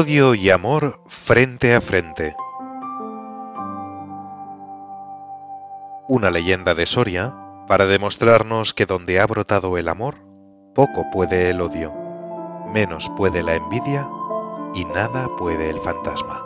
Odio 0.00 0.36
y 0.36 0.48
amor 0.48 1.00
frente 1.08 1.74
a 1.74 1.80
frente. 1.80 2.36
Una 6.06 6.30
leyenda 6.30 6.76
de 6.76 6.86
Soria 6.86 7.34
para 7.66 7.86
demostrarnos 7.86 8.74
que 8.74 8.86
donde 8.86 9.18
ha 9.18 9.26
brotado 9.26 9.76
el 9.76 9.88
amor, 9.88 10.14
poco 10.72 11.10
puede 11.10 11.50
el 11.50 11.60
odio, 11.60 11.92
menos 12.72 13.10
puede 13.16 13.42
la 13.42 13.56
envidia 13.56 14.08
y 14.72 14.84
nada 14.84 15.26
puede 15.36 15.68
el 15.68 15.80
fantasma. 15.80 16.44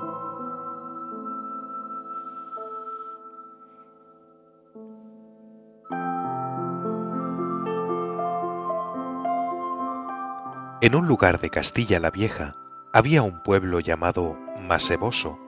En 10.81 10.95
un 10.95 11.07
lugar 11.07 11.39
de 11.39 11.51
Castilla 11.51 12.01
la 12.01 12.11
Vieja 12.11 12.57
había 12.93 13.23
un 13.23 13.43
pueblo 13.43 13.81
llamado 13.81 14.37
Maseboso, 14.61 15.39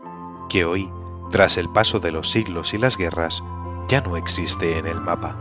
que 0.49 0.65
hoy, 0.65 0.91
tras 1.31 1.59
el 1.59 1.69
paso 1.69 2.01
de 2.01 2.11
los 2.11 2.31
siglos 2.31 2.73
y 2.73 2.79
las 2.79 2.97
guerras, 2.97 3.45
ya 3.89 4.01
no 4.01 4.17
existe 4.17 4.79
en 4.79 4.87
el 4.87 5.01
mapa. 5.01 5.37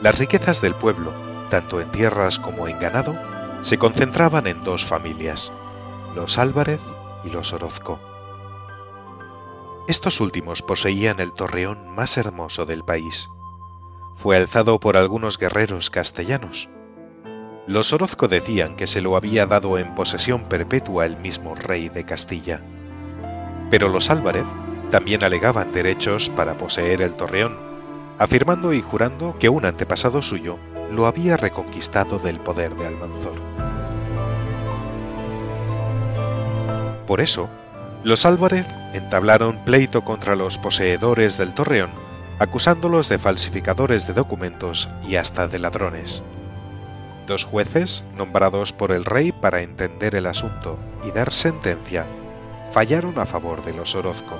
Las 0.00 0.18
riquezas 0.18 0.60
del 0.60 0.74
pueblo, 0.74 1.12
tanto 1.48 1.80
en 1.80 1.90
tierras 1.92 2.40
como 2.40 2.66
en 2.66 2.78
ganado, 2.80 3.14
se 3.62 3.78
concentraban 3.78 4.46
en 4.48 4.64
dos 4.64 4.84
familias, 4.84 5.52
los 6.14 6.38
Álvarez 6.38 6.80
y 7.22 7.30
los 7.30 7.52
Orozco. 7.52 8.00
Estos 9.86 10.20
últimos 10.20 10.62
poseían 10.62 11.20
el 11.20 11.32
torreón 11.32 11.94
más 11.94 12.16
hermoso 12.16 12.66
del 12.66 12.84
país. 12.84 13.28
Fue 14.16 14.36
alzado 14.36 14.80
por 14.80 14.96
algunos 14.96 15.38
guerreros 15.38 15.90
castellanos. 15.90 16.68
Los 17.66 17.94
Orozco 17.94 18.28
decían 18.28 18.76
que 18.76 18.86
se 18.86 19.00
lo 19.00 19.16
había 19.16 19.46
dado 19.46 19.78
en 19.78 19.94
posesión 19.94 20.44
perpetua 20.50 21.06
el 21.06 21.16
mismo 21.16 21.54
rey 21.54 21.88
de 21.88 22.04
Castilla. 22.04 22.60
Pero 23.70 23.88
los 23.88 24.10
Álvarez 24.10 24.44
también 24.90 25.24
alegaban 25.24 25.72
derechos 25.72 26.28
para 26.28 26.58
poseer 26.58 27.00
el 27.00 27.14
torreón, 27.14 27.56
afirmando 28.18 28.74
y 28.74 28.82
jurando 28.82 29.38
que 29.38 29.48
un 29.48 29.64
antepasado 29.64 30.20
suyo 30.20 30.58
lo 30.92 31.06
había 31.06 31.38
reconquistado 31.38 32.18
del 32.18 32.38
poder 32.38 32.76
de 32.76 32.86
Almanzor. 32.86 33.40
Por 37.06 37.22
eso, 37.22 37.48
los 38.02 38.26
Álvarez 38.26 38.66
entablaron 38.92 39.64
pleito 39.64 40.04
contra 40.04 40.36
los 40.36 40.58
poseedores 40.58 41.38
del 41.38 41.54
torreón, 41.54 41.90
acusándolos 42.38 43.08
de 43.08 43.18
falsificadores 43.18 44.06
de 44.06 44.12
documentos 44.12 44.90
y 45.08 45.16
hasta 45.16 45.48
de 45.48 45.58
ladrones. 45.58 46.22
Dos 47.26 47.44
jueces, 47.44 48.04
nombrados 48.16 48.72
por 48.72 48.92
el 48.92 49.04
rey 49.04 49.32
para 49.32 49.62
entender 49.62 50.14
el 50.14 50.26
asunto 50.26 50.78
y 51.04 51.10
dar 51.10 51.32
sentencia, 51.32 52.06
fallaron 52.70 53.18
a 53.18 53.24
favor 53.24 53.64
de 53.64 53.72
los 53.72 53.94
Orozco. 53.94 54.38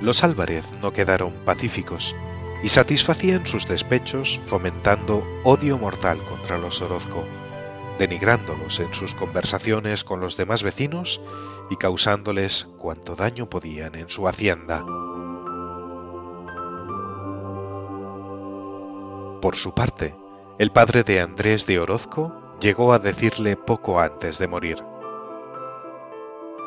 Los 0.00 0.22
Álvarez 0.22 0.64
no 0.80 0.92
quedaron 0.92 1.32
pacíficos 1.44 2.14
y 2.62 2.68
satisfacían 2.68 3.46
sus 3.46 3.66
despechos 3.66 4.40
fomentando 4.46 5.26
odio 5.44 5.76
mortal 5.76 6.18
contra 6.28 6.56
los 6.56 6.80
Orozco, 6.82 7.24
denigrándolos 7.98 8.80
en 8.80 8.94
sus 8.94 9.14
conversaciones 9.14 10.04
con 10.04 10.20
los 10.20 10.36
demás 10.36 10.62
vecinos 10.62 11.20
y 11.68 11.76
causándoles 11.76 12.68
cuanto 12.78 13.16
daño 13.16 13.50
podían 13.50 13.94
en 13.94 14.08
su 14.08 14.28
hacienda. 14.28 14.84
Por 19.40 19.56
su 19.56 19.72
parte, 19.72 20.14
el 20.58 20.70
padre 20.70 21.02
de 21.02 21.20
Andrés 21.20 21.66
de 21.66 21.78
Orozco 21.78 22.34
llegó 22.60 22.92
a 22.92 22.98
decirle 22.98 23.56
poco 23.56 23.98
antes 23.98 24.38
de 24.38 24.46
morir, 24.46 24.84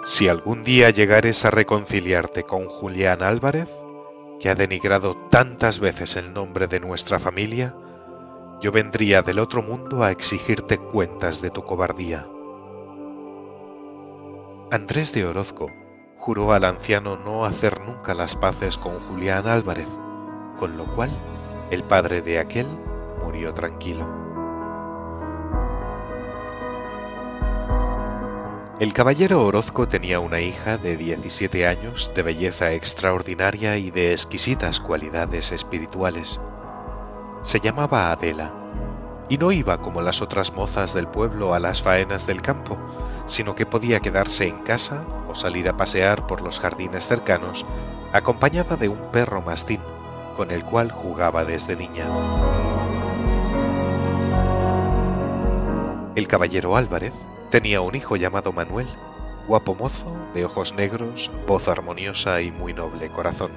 Si 0.03 0.27
algún 0.27 0.63
día 0.63 0.89
llegares 0.89 1.45
a 1.45 1.51
reconciliarte 1.51 2.43
con 2.43 2.67
Julián 2.67 3.21
Álvarez, 3.21 3.69
que 4.39 4.49
ha 4.49 4.55
denigrado 4.55 5.15
tantas 5.29 5.79
veces 5.79 6.17
el 6.17 6.33
nombre 6.33 6.67
de 6.67 6.79
nuestra 6.79 7.19
familia, 7.19 7.75
yo 8.59 8.71
vendría 8.71 9.21
del 9.21 9.39
otro 9.39 9.61
mundo 9.61 10.03
a 10.03 10.11
exigirte 10.11 10.77
cuentas 10.79 11.41
de 11.41 11.51
tu 11.51 11.63
cobardía. 11.63 12.27
Andrés 14.71 15.13
de 15.13 15.25
Orozco 15.25 15.67
juró 16.17 16.53
al 16.53 16.63
anciano 16.63 17.17
no 17.17 17.45
hacer 17.45 17.81
nunca 17.81 18.15
las 18.15 18.35
paces 18.35 18.77
con 18.77 18.99
Julián 19.01 19.47
Álvarez, 19.47 19.89
con 20.57 20.75
lo 20.75 20.85
cual 20.95 21.11
el 21.73 21.83
padre 21.83 22.21
de 22.21 22.37
aquel 22.37 22.67
murió 23.23 23.51
tranquilo. 23.53 24.07
El 28.79 28.93
caballero 28.93 29.43
Orozco 29.43 29.87
tenía 29.87 30.19
una 30.19 30.39
hija 30.39 30.77
de 30.77 30.97
17 30.97 31.65
años, 31.67 32.11
de 32.13 32.21
belleza 32.21 32.73
extraordinaria 32.73 33.77
y 33.77 33.89
de 33.89 34.11
exquisitas 34.11 34.79
cualidades 34.79 35.51
espirituales. 35.51 36.39
Se 37.41 37.59
llamaba 37.59 38.11
Adela, 38.11 38.53
y 39.29 39.39
no 39.39 39.51
iba 39.51 39.81
como 39.81 40.01
las 40.01 40.21
otras 40.21 40.53
mozas 40.53 40.93
del 40.93 41.07
pueblo 41.07 41.55
a 41.55 41.59
las 41.59 41.81
faenas 41.81 42.27
del 42.27 42.41
campo, 42.43 42.77
sino 43.25 43.55
que 43.55 43.65
podía 43.65 43.99
quedarse 43.99 44.47
en 44.47 44.59
casa 44.59 45.05
o 45.27 45.33
salir 45.33 45.67
a 45.69 45.77
pasear 45.77 46.27
por 46.27 46.41
los 46.41 46.59
jardines 46.59 47.07
cercanos, 47.07 47.65
acompañada 48.11 48.75
de 48.75 48.89
un 48.89 49.11
perro 49.11 49.41
mastín, 49.41 49.81
con 50.35 50.51
el 50.51 50.63
cual 50.63 50.91
jugaba 50.91 51.45
desde 51.45 51.75
niña. 51.75 52.05
El 56.15 56.27
caballero 56.27 56.75
Álvarez 56.75 57.13
tenía 57.49 57.81
un 57.81 57.95
hijo 57.95 58.15
llamado 58.15 58.51
Manuel, 58.51 58.87
guapo 59.47 59.75
mozo, 59.75 60.15
de 60.33 60.45
ojos 60.45 60.73
negros, 60.73 61.31
voz 61.47 61.67
armoniosa 61.67 62.41
y 62.41 62.51
muy 62.51 62.73
noble 62.73 63.09
corazón. 63.09 63.51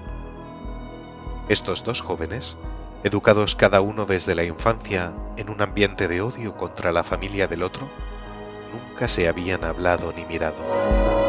Estos 1.49 1.85
dos 1.85 2.01
jóvenes, 2.01 2.57
educados 3.05 3.55
cada 3.55 3.81
uno 3.81 4.07
desde 4.07 4.35
la 4.35 4.45
infancia 4.45 5.13
en 5.37 5.51
un 5.51 5.61
ambiente 5.63 6.09
de 6.09 6.23
odio 6.23 6.57
contra 6.57 6.93
la 6.93 7.05
familia 7.05 7.47
del 7.47 7.63
otro, 7.63 7.89
nunca 8.73 9.07
se 9.07 9.29
habían 9.29 9.65
hablado 9.65 10.13
ni 10.13 10.25
mirado. 10.25 11.26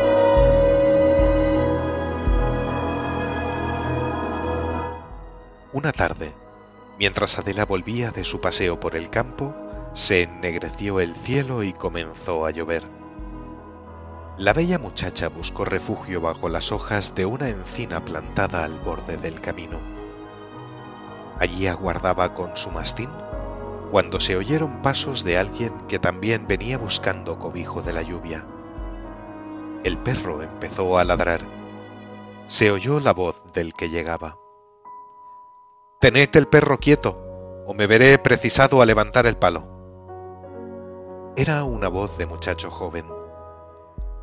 Una 5.73 5.91
tarde, 5.91 6.33
mientras 6.97 7.37
Adela 7.37 7.65
volvía 7.65 8.11
de 8.11 8.23
su 8.23 8.39
paseo 8.39 8.79
por 8.79 8.95
el 8.95 9.09
campo, 9.09 9.53
se 9.93 10.21
ennegreció 10.21 11.01
el 11.01 11.13
cielo 11.13 11.61
y 11.61 11.73
comenzó 11.73 12.45
a 12.45 12.51
llover. 12.51 12.83
La 14.37 14.53
bella 14.53 14.79
muchacha 14.79 15.27
buscó 15.27 15.65
refugio 15.65 16.21
bajo 16.21 16.47
las 16.47 16.71
hojas 16.71 17.15
de 17.15 17.25
una 17.25 17.49
encina 17.49 18.05
plantada 18.05 18.63
al 18.63 18.79
borde 18.79 19.17
del 19.17 19.41
camino. 19.41 19.79
Allí 21.37 21.67
aguardaba 21.67 22.33
con 22.33 22.55
su 22.55 22.71
mastín 22.71 23.09
cuando 23.91 24.19
se 24.21 24.37
oyeron 24.37 24.81
pasos 24.81 25.23
de 25.23 25.37
alguien 25.37 25.73
que 25.87 25.99
también 25.99 26.47
venía 26.47 26.77
buscando 26.77 27.39
cobijo 27.39 27.81
de 27.81 27.93
la 27.93 28.03
lluvia. 28.03 28.45
El 29.83 29.97
perro 29.97 30.41
empezó 30.41 30.97
a 30.97 31.03
ladrar. 31.03 31.41
Se 32.47 32.71
oyó 32.71 32.99
la 32.99 33.13
voz 33.13 33.41
del 33.53 33.73
que 33.73 33.89
llegaba. 33.89 34.37
Tened 35.99 36.29
el 36.35 36.47
perro 36.47 36.77
quieto, 36.77 37.17
o 37.65 37.73
me 37.73 37.87
veré 37.87 38.19
precisado 38.19 38.83
a 38.83 38.85
levantar 38.85 39.25
el 39.25 39.35
palo. 39.35 39.63
Era 41.35 41.63
una 41.63 41.87
voz 41.87 42.19
de 42.19 42.27
muchacho 42.27 42.69
joven. 42.69 43.07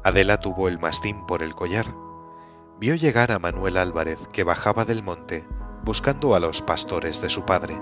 Adela 0.05 0.39
tuvo 0.39 0.69
el 0.69 0.79
mastín 0.79 1.27
por 1.27 1.43
el 1.43 1.57
collar. 1.57 1.87
Vio 2.79 2.95
llegar 2.95 3.33
a 3.33 3.41
Manuel 3.41 3.77
Álvarez 3.77 4.29
que 4.29 4.45
bajaba 4.45 4.85
del 4.85 5.03
monte 5.03 5.45
buscando 5.85 6.37
a 6.37 6.41
los 6.41 6.63
pastores 6.63 7.21
de 7.21 7.29
su 7.29 7.45
padre. 7.45 7.77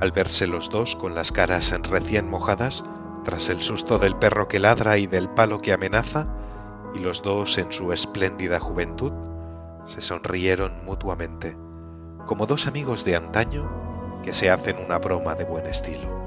Al 0.00 0.12
verse 0.12 0.46
los 0.46 0.68
dos 0.68 0.94
con 0.94 1.14
las 1.14 1.32
caras 1.32 1.72
recién 1.88 2.28
mojadas, 2.28 2.84
tras 3.24 3.48
el 3.48 3.62
susto 3.62 3.98
del 3.98 4.14
perro 4.16 4.46
que 4.48 4.58
ladra 4.58 4.98
y 4.98 5.06
del 5.06 5.30
palo 5.30 5.62
que 5.62 5.72
amenaza, 5.72 6.28
y 6.94 6.98
los 6.98 7.22
dos 7.22 7.56
en 7.56 7.72
su 7.72 7.94
espléndida 7.94 8.60
juventud, 8.60 9.12
se 9.86 10.02
sonrieron 10.02 10.84
mutuamente 10.84 11.56
como 12.26 12.46
dos 12.46 12.66
amigos 12.66 13.04
de 13.04 13.16
antaño 13.16 14.20
que 14.22 14.32
se 14.32 14.50
hacen 14.50 14.76
una 14.78 14.98
broma 14.98 15.34
de 15.34 15.44
buen 15.44 15.66
estilo. 15.66 16.22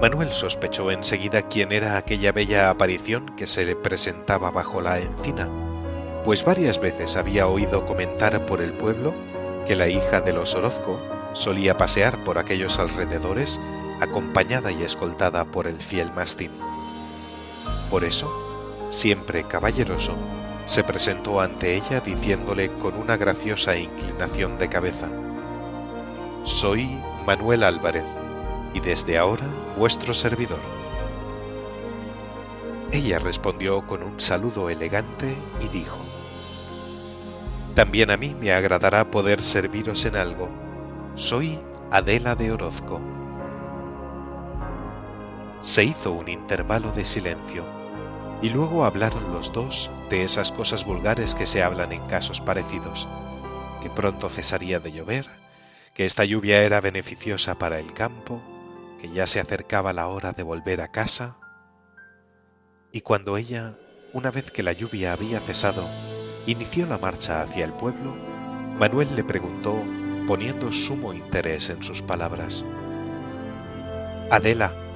Manuel 0.00 0.32
sospechó 0.32 0.90
enseguida 0.90 1.42
quién 1.42 1.72
era 1.72 1.96
aquella 1.96 2.30
bella 2.30 2.70
aparición 2.70 3.26
que 3.36 3.46
se 3.46 3.64
le 3.64 3.74
presentaba 3.74 4.50
bajo 4.50 4.80
la 4.80 4.98
encina, 5.00 5.48
pues 6.24 6.44
varias 6.44 6.80
veces 6.80 7.16
había 7.16 7.48
oído 7.48 7.84
comentar 7.84 8.46
por 8.46 8.60
el 8.60 8.72
pueblo 8.72 9.12
que 9.66 9.74
la 9.74 9.88
hija 9.88 10.20
de 10.20 10.32
los 10.32 10.54
Orozco 10.54 11.00
solía 11.32 11.76
pasear 11.76 12.22
por 12.24 12.38
aquellos 12.38 12.78
alrededores 12.78 13.60
acompañada 14.00 14.70
y 14.70 14.82
escoltada 14.82 15.44
por 15.44 15.66
el 15.66 15.76
fiel 15.78 16.12
mastín. 16.12 16.52
Por 17.90 18.04
eso, 18.04 18.32
siempre 18.90 19.44
caballeroso, 19.44 20.16
se 20.68 20.84
presentó 20.84 21.40
ante 21.40 21.76
ella 21.76 22.00
diciéndole 22.00 22.70
con 22.74 22.94
una 22.94 23.16
graciosa 23.16 23.74
inclinación 23.74 24.58
de 24.58 24.68
cabeza, 24.68 25.08
Soy 26.44 26.86
Manuel 27.26 27.62
Álvarez, 27.62 28.04
y 28.74 28.80
desde 28.80 29.16
ahora 29.16 29.46
vuestro 29.78 30.12
servidor. 30.12 30.60
Ella 32.92 33.18
respondió 33.18 33.86
con 33.86 34.02
un 34.02 34.20
saludo 34.20 34.68
elegante 34.68 35.34
y 35.62 35.68
dijo, 35.68 35.96
También 37.74 38.10
a 38.10 38.18
mí 38.18 38.36
me 38.38 38.52
agradará 38.52 39.10
poder 39.10 39.42
serviros 39.42 40.04
en 40.04 40.16
algo. 40.16 40.50
Soy 41.14 41.58
Adela 41.90 42.34
de 42.34 42.52
Orozco. 42.52 43.00
Se 45.62 45.82
hizo 45.82 46.12
un 46.12 46.28
intervalo 46.28 46.92
de 46.92 47.06
silencio 47.06 47.77
y 48.40 48.50
luego 48.50 48.84
hablaron 48.84 49.32
los 49.32 49.52
dos 49.52 49.90
de 50.10 50.24
esas 50.24 50.52
cosas 50.52 50.84
vulgares 50.84 51.34
que 51.34 51.46
se 51.46 51.62
hablan 51.62 51.92
en 51.92 52.06
casos 52.06 52.40
parecidos, 52.40 53.08
que 53.82 53.90
pronto 53.90 54.28
cesaría 54.28 54.80
de 54.80 54.92
llover, 54.92 55.26
que 55.94 56.04
esta 56.04 56.24
lluvia 56.24 56.62
era 56.62 56.80
beneficiosa 56.80 57.56
para 57.56 57.80
el 57.80 57.92
campo, 57.92 58.40
que 59.00 59.10
ya 59.10 59.26
se 59.26 59.40
acercaba 59.40 59.92
la 59.92 60.08
hora 60.08 60.32
de 60.32 60.42
volver 60.42 60.80
a 60.80 60.88
casa, 60.88 61.36
y 62.92 63.00
cuando 63.00 63.36
ella, 63.36 63.76
una 64.12 64.30
vez 64.30 64.50
que 64.50 64.62
la 64.62 64.72
lluvia 64.72 65.12
había 65.12 65.40
cesado, 65.40 65.84
inició 66.46 66.86
la 66.86 66.98
marcha 66.98 67.42
hacia 67.42 67.64
el 67.64 67.72
pueblo, 67.72 68.14
Manuel 68.78 69.14
le 69.16 69.24
preguntó, 69.24 69.82
poniendo 70.26 70.72
sumo 70.72 71.12
interés 71.12 71.70
en 71.70 71.82
sus 71.82 72.02
palabras, 72.02 72.64
Adela, 74.30 74.87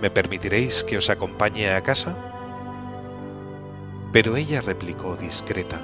¿me 0.00 0.10
permitiréis 0.10 0.84
que 0.84 0.98
os 0.98 1.10
acompañe 1.10 1.70
a 1.70 1.82
casa? 1.82 2.16
Pero 4.12 4.36
ella 4.36 4.60
replicó 4.60 5.16
discreta, 5.16 5.80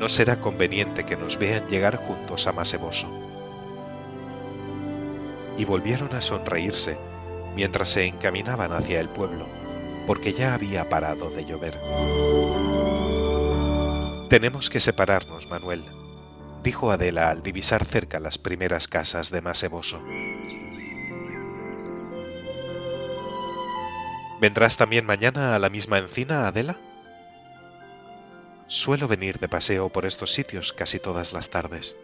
no 0.00 0.08
será 0.08 0.40
conveniente 0.40 1.04
que 1.04 1.16
nos 1.16 1.38
vean 1.38 1.68
llegar 1.68 1.96
juntos 1.96 2.46
a 2.46 2.52
Maseboso. 2.52 3.06
Y 5.58 5.66
volvieron 5.66 6.14
a 6.14 6.22
sonreírse 6.22 6.96
mientras 7.54 7.90
se 7.90 8.06
encaminaban 8.06 8.72
hacia 8.72 8.98
el 8.98 9.10
pueblo, 9.10 9.44
porque 10.06 10.32
ya 10.32 10.54
había 10.54 10.88
parado 10.88 11.28
de 11.28 11.44
llover. 11.44 11.78
Tenemos 14.30 14.70
que 14.70 14.80
separarnos, 14.80 15.50
Manuel, 15.50 15.84
dijo 16.62 16.90
Adela 16.90 17.28
al 17.30 17.42
divisar 17.42 17.84
cerca 17.84 18.20
las 18.20 18.38
primeras 18.38 18.88
casas 18.88 19.30
de 19.30 19.42
Maseboso. 19.42 20.00
¿Vendrás 24.40 24.78
también 24.78 25.04
mañana 25.04 25.54
a 25.54 25.58
la 25.58 25.68
misma 25.68 25.98
encina, 25.98 26.48
Adela? 26.48 26.78
Suelo 28.68 29.06
venir 29.06 29.38
de 29.38 29.50
paseo 29.50 29.90
por 29.90 30.06
estos 30.06 30.32
sitios 30.32 30.72
casi 30.72 30.98
todas 30.98 31.34
las 31.34 31.50
tardes. 31.50 31.94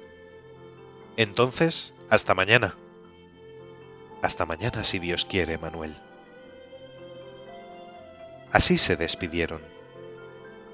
Entonces, 1.17 1.95
hasta 2.11 2.35
mañana. 2.35 2.77
Hasta 4.21 4.45
mañana 4.45 4.85
si 4.85 4.99
Dios 4.99 5.25
quiere, 5.25 5.57
Manuel. 5.57 5.97
Así 8.53 8.77
se 8.77 8.97
despidieron, 8.97 9.63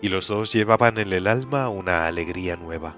y 0.00 0.08
los 0.08 0.26
dos 0.26 0.52
llevaban 0.52 0.98
en 0.98 1.12
el 1.12 1.28
alma 1.28 1.68
una 1.68 2.08
alegría 2.08 2.56
nueva. 2.56 2.96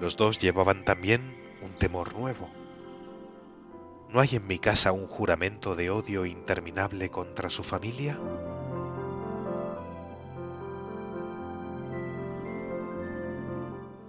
Los 0.00 0.16
dos 0.16 0.40
llevaban 0.40 0.84
también 0.84 1.36
un 1.62 1.78
temor 1.78 2.16
nuevo 2.16 2.50
¿No 4.14 4.20
hay 4.20 4.36
en 4.36 4.46
mi 4.46 4.60
casa 4.60 4.92
un 4.92 5.08
juramento 5.08 5.74
de 5.74 5.90
odio 5.90 6.24
interminable 6.24 7.10
contra 7.10 7.50
su 7.50 7.64
familia? 7.64 8.16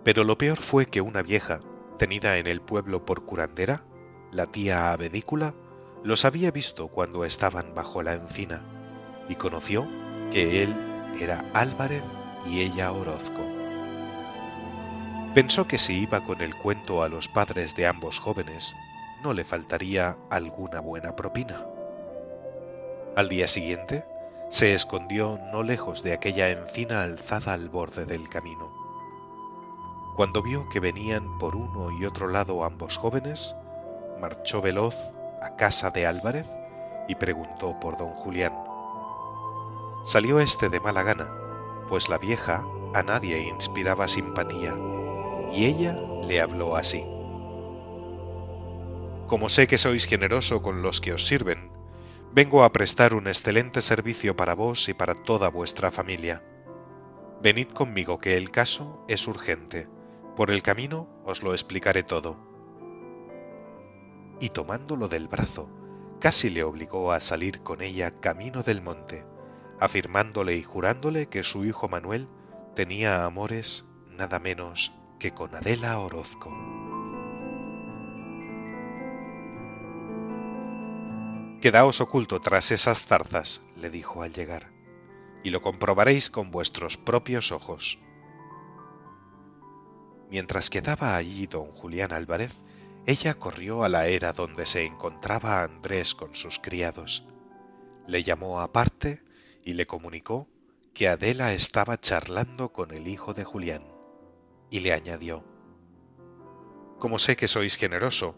Pero 0.04 0.24
lo 0.24 0.38
peor 0.38 0.60
fue 0.60 0.86
que 0.86 1.02
una 1.02 1.24
vieja, 1.24 1.62
tenida 1.98 2.38
en 2.38 2.46
el 2.46 2.62
pueblo 2.62 3.04
por 3.04 3.25
curandera, 3.25 3.84
la 4.31 4.46
tía 4.46 4.92
Abedícula, 4.92 5.56
los 6.04 6.24
había 6.24 6.52
visto 6.52 6.88
cuando 6.90 7.25
estaban 7.25 7.74
bajo 7.74 8.04
la 8.04 8.13
encina 8.13 8.62
y 9.28 9.34
conoció 9.34 9.88
que 10.31 10.62
él 10.62 10.75
era 11.19 11.50
Álvarez 11.56 12.04
y 12.46 12.62
ella 12.62 12.92
Orozco. 12.92 13.42
Pensó 15.34 15.68
que 15.68 15.80
si 15.80 16.04
iba 16.04 16.24
con 16.24 16.42
el 16.42 16.56
cuento 16.56 17.02
a 17.02 17.10
los 17.10 17.28
padres 17.28 17.75
de 17.75 17.88
ambos 17.88 18.19
jóvenes, 18.19 18.75
no 19.24 19.34
le 19.34 19.44
faltaría 19.44 20.18
alguna 20.30 20.80
buena 20.80 21.16
propina. 21.16 21.66
Al 23.16 23.30
día 23.30 23.48
siguiente, 23.48 24.06
se 24.50 24.74
escondió 24.74 25.40
no 25.52 25.64
lejos 25.64 26.04
de 26.04 26.14
aquella 26.14 26.50
encina 26.50 27.04
alzada 27.04 27.54
al 27.54 27.70
borde 27.70 28.06
del 28.06 28.30
camino. 28.30 28.72
Cuando 30.16 30.42
vio 30.42 30.70
que 30.70 30.80
venían 30.80 31.38
por 31.40 31.56
uno 31.56 31.92
y 31.92 32.06
otro 32.06 32.28
lado 32.28 32.64
ambos 32.64 32.98
jóvenes, 32.98 33.56
marchó 34.20 34.62
veloz 34.62 34.96
a 35.42 35.56
casa 35.56 35.92
de 35.92 36.06
Álvarez 36.06 36.48
y 37.08 37.16
preguntó 37.16 37.80
por 37.80 37.98
don 37.98 38.12
Julián. 38.12 38.54
Salió 40.04 40.40
éste 40.40 40.70
de 40.70 40.80
mala 40.80 41.04
gana, 41.04 41.30
pues 41.90 42.10
la 42.10 42.18
vieja 42.18 42.66
a 42.94 43.04
nadie 43.04 43.40
inspiraba 43.48 44.08
simpatía, 44.08 44.76
y 45.52 45.66
ella 45.66 45.94
le 46.22 46.40
habló 46.40 46.76
así. 46.76 47.15
Como 49.27 49.50
sé 49.50 49.66
que 49.66 49.80
sois 49.80 50.06
generoso 50.06 50.62
con 50.62 50.83
los 50.83 51.01
que 51.01 51.12
os 51.12 51.25
sirven, 51.25 51.72
vengo 52.31 52.63
a 52.63 52.72
prestar 52.72 53.16
un 53.16 53.27
excelente 53.27 53.81
servicio 53.81 54.36
para 54.36 54.54
vos 54.54 54.88
y 54.88 54.94
para 54.94 55.16
toda 55.16 55.50
vuestra 55.50 55.89
familia. 55.89 56.44
Venid 57.42 57.69
conmigo 57.69 58.19
que 58.19 58.38
el 58.38 58.51
caso 58.51 59.04
es 59.07 59.27
urgente. 59.27 59.88
Por 60.36 60.51
el 60.51 60.62
camino 60.62 61.07
os 61.24 61.42
lo 61.42 61.54
explicaré 61.54 62.04
todo. 62.04 62.38
Y 64.39 64.50
tomándolo 64.50 65.07
del 65.07 65.28
brazo, 65.28 65.69
casi 66.19 66.51
le 66.51 66.63
obligó 66.63 67.12
a 67.12 67.19
salir 67.19 67.61
con 67.61 67.81
ella 67.81 68.19
camino 68.19 68.61
del 68.61 68.83
monte, 68.83 69.26
afirmándole 69.80 70.56
y 70.56 70.61
jurándole 70.61 71.30
que 71.30 71.44
su 71.44 71.66
hijo 71.66 71.90
Manuel 71.90 72.30
tenía 72.76 73.26
amores 73.26 73.85
nada 74.07 74.40
menos 74.40 74.94
que 75.19 75.33
con 75.33 75.56
Adela 75.56 75.97
Orozco. 76.00 76.84
Quedaos 81.62 82.02
oculto 82.02 82.42
tras 82.42 82.71
esas 82.71 83.06
zarzas, 83.06 83.62
le 83.76 83.90
dijo 83.90 84.21
al 84.21 84.33
llegar, 84.33 84.71
y 85.44 85.50
lo 85.50 85.62
comprobaréis 85.62 86.30
con 86.30 86.52
vuestros 86.52 86.97
propios 86.97 87.52
ojos. 87.52 88.00
Mientras 90.30 90.69
quedaba 90.69 91.16
allí 91.16 91.47
don 91.47 91.71
Julián 91.71 92.14
Álvarez, 92.14 92.64
ella 93.07 93.35
corrió 93.35 93.83
a 93.83 93.90
la 93.90 94.07
era 94.07 94.33
donde 94.33 94.66
se 94.66 94.83
encontraba 94.83 95.64
Andrés 95.64 96.16
con 96.16 96.35
sus 96.35 96.59
criados. 96.59 97.26
Le 98.07 98.24
llamó 98.24 98.59
aparte 98.59 99.24
y 99.64 99.74
le 99.74 99.88
comunicó 99.88 100.47
que 100.94 101.07
Adela 101.07 101.54
estaba 101.54 102.00
charlando 102.00 102.71
con 102.71 102.92
el 102.92 103.07
hijo 103.07 103.33
de 103.33 103.44
Julián, 103.44 103.83
y 104.69 104.80
le 104.80 104.94
añadió, 104.94 105.44
Como 107.00 107.19
sé 107.19 107.35
que 107.35 107.47
sois 107.47 107.78
generoso, 107.78 108.35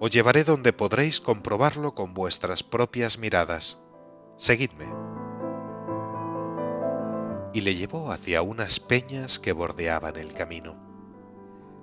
os 0.00 0.10
llevaré 0.10 0.44
donde 0.44 0.72
podréis 0.72 1.20
comprobarlo 1.20 1.94
con 1.94 2.14
vuestras 2.14 2.62
propias 2.62 3.18
miradas. 3.18 3.78
Seguidme. 4.38 4.86
Y 7.52 7.60
le 7.60 7.74
llevó 7.74 8.10
hacia 8.10 8.40
unas 8.40 8.80
peñas 8.80 9.38
que 9.38 9.52
bordeaban 9.52 10.16
el 10.16 10.32
camino. 10.32 10.74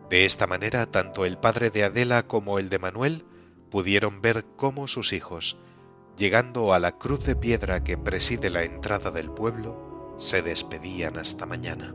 De 0.10 0.26
esta 0.26 0.48
manera, 0.48 0.88
tanto 0.88 1.26
el 1.26 1.38
padre 1.38 1.70
de 1.70 1.84
Adela 1.84 2.26
como 2.26 2.58
el 2.58 2.70
de 2.70 2.80
Manuel 2.80 3.26
pudieron 3.70 4.22
ver 4.22 4.46
cómo 4.56 4.88
sus 4.88 5.14
hijos, 5.14 5.62
llegando 6.18 6.74
a 6.74 6.80
la 6.80 6.98
cruz 6.98 7.24
de 7.24 7.36
piedra 7.36 7.84
que 7.84 8.00
preside 8.00 8.50
la 8.50 8.64
entrada 8.64 9.12
del 9.12 9.30
pueblo, 9.30 10.16
se 10.18 10.42
despedían 10.42 11.20
hasta 11.20 11.46
mañana. 11.46 11.94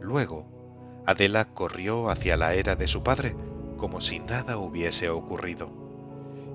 Luego, 0.00 1.02
Adela 1.04 1.52
corrió 1.52 2.10
hacia 2.10 2.36
la 2.36 2.54
era 2.54 2.76
de 2.76 2.86
su 2.86 3.02
padre, 3.02 3.34
como 3.82 4.00
si 4.00 4.20
nada 4.20 4.58
hubiese 4.58 5.10
ocurrido. 5.10 5.68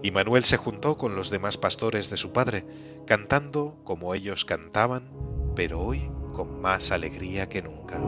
Y 0.01 0.11
Manuel 0.11 0.45
se 0.45 0.55
juntó 0.55 0.97
con 0.97 1.17
los 1.17 1.29
demás 1.29 1.57
pastores 1.57 2.09
de 2.09 2.15
su 2.15 2.31
padre, 2.31 2.65
cantando 3.05 3.81
como 3.83 4.15
ellos 4.15 4.45
cantaban, 4.45 5.11
pero 5.53 5.81
hoy 5.81 6.09
con 6.33 6.61
más 6.61 6.89
alegría 6.91 7.49
que 7.49 7.61
nunca. 7.61 7.99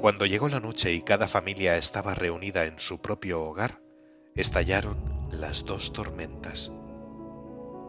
Cuando 0.00 0.26
llegó 0.26 0.48
la 0.48 0.58
noche 0.58 0.92
y 0.92 1.02
cada 1.02 1.28
familia 1.28 1.76
estaba 1.76 2.12
reunida 2.12 2.64
en 2.64 2.80
su 2.80 3.00
propio 3.00 3.44
hogar, 3.44 3.80
estallaron 4.34 5.28
las 5.30 5.66
dos 5.66 5.92
tormentas. 5.92 6.72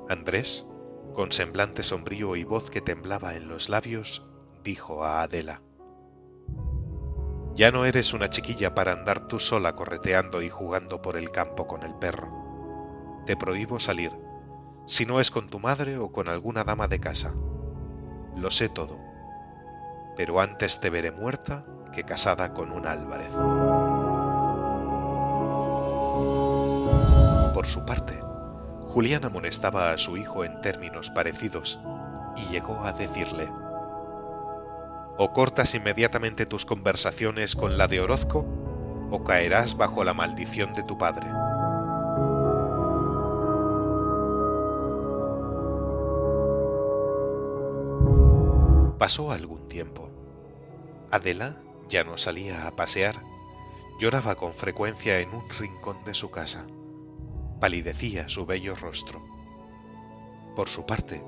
Andrés, 0.10 0.68
con 1.16 1.32
semblante 1.32 1.82
sombrío 1.82 2.36
y 2.36 2.44
voz 2.44 2.70
que 2.70 2.82
temblaba 2.82 3.36
en 3.36 3.48
los 3.48 3.68
labios, 3.68 4.24
dijo 4.64 5.04
a 5.04 5.24
Adela, 5.24 5.64
Ya 7.56 7.72
no 7.72 7.86
eres 7.86 8.14
una 8.14 8.30
chiquilla 8.30 8.76
para 8.76 8.92
andar 8.92 9.30
tú 9.30 9.40
sola 9.40 9.78
correteando 9.78 10.42
y 10.42 10.50
jugando 10.50 11.02
por 11.02 11.16
el 11.16 11.32
campo 11.32 11.68
con 11.68 11.84
el 11.84 11.96
perro. 11.96 13.24
Te 13.26 13.38
prohíbo 13.38 13.80
salir, 13.80 14.12
si 14.86 15.06
no 15.06 15.22
es 15.22 15.32
con 15.32 15.48
tu 15.48 15.62
madre 15.62 15.98
o 15.98 16.12
con 16.12 16.28
alguna 16.28 16.66
dama 16.66 16.90
de 16.90 17.00
casa. 17.00 17.34
Lo 18.36 18.52
sé 18.52 18.68
todo, 18.68 19.00
pero 20.18 20.42
antes 20.42 20.82
te 20.82 20.90
veré 20.90 21.12
muerta 21.12 21.66
que 21.94 22.04
casada 22.04 22.54
con 22.54 22.74
un 22.74 22.86
Álvarez. 22.88 23.32
Por 27.54 27.68
su 27.68 27.86
parte, 27.86 28.22
Julián 28.82 29.24
amonestaba 29.24 29.92
a 29.92 29.98
su 29.98 30.18
hijo 30.18 30.44
en 30.44 30.60
términos 30.60 31.10
parecidos 31.10 31.80
y 32.36 32.52
llegó 32.52 32.84
a 32.84 32.92
decirle, 32.92 33.50
o 35.18 35.34
cortas 35.34 35.76
inmediatamente 35.76 36.46
tus 36.46 36.66
conversaciones 36.66 37.56
con 37.56 37.78
la 37.78 37.88
de 37.88 38.02
Orozco, 38.02 38.46
o 39.12 39.24
caerás 39.24 39.78
bajo 39.78 40.04
la 40.04 40.14
maldición 40.14 40.74
de 40.74 40.84
tu 40.84 40.98
padre. 40.98 41.28
Pasó 48.98 49.32
algún 49.32 49.68
tiempo. 49.68 50.10
Adela 51.12 51.58
ya 51.88 52.04
no 52.04 52.18
salía 52.18 52.68
a 52.68 52.76
pasear, 52.76 53.16
lloraba 54.00 54.36
con 54.36 54.54
frecuencia 54.54 55.20
en 55.20 55.34
un 55.34 55.48
rincón 55.50 56.04
de 56.06 56.14
su 56.14 56.32
casa, 56.32 56.66
palidecía 57.60 58.28
su 58.28 58.46
bello 58.46 58.76
rostro. 58.76 59.24
Por 60.56 60.70
su 60.70 60.86
parte, 60.86 61.24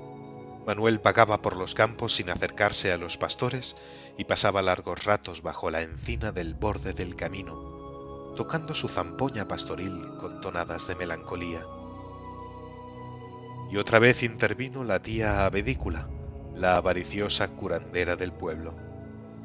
Manuel 0.68 0.98
vagaba 0.98 1.40
por 1.40 1.56
los 1.56 1.74
campos 1.74 2.16
sin 2.16 2.28
acercarse 2.28 2.92
a 2.92 2.98
los 2.98 3.16
pastores 3.16 3.74
y 4.18 4.24
pasaba 4.24 4.60
largos 4.60 5.02
ratos 5.06 5.40
bajo 5.40 5.70
la 5.70 5.80
encina 5.80 6.30
del 6.30 6.52
borde 6.52 6.92
del 6.92 7.16
camino, 7.16 8.34
tocando 8.36 8.74
su 8.74 8.86
zampoña 8.86 9.48
pastoril 9.48 9.98
con 10.20 10.42
tonadas 10.42 10.86
de 10.86 10.94
melancolía. 10.94 11.64
Y 13.70 13.78
otra 13.78 13.98
vez 13.98 14.22
intervino 14.22 14.84
la 14.84 15.00
tía 15.00 15.46
Abedícula, 15.46 16.10
la 16.54 16.76
avariciosa 16.76 17.48
curandera 17.48 18.16
del 18.16 18.34
pueblo. 18.34 18.76